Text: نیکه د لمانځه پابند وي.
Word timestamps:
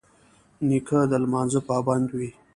نیکه 0.67 0.99
د 1.11 1.13
لمانځه 1.23 1.59
پابند 1.69 2.07
وي. 2.17 2.29